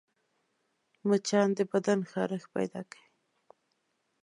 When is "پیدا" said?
2.55-2.81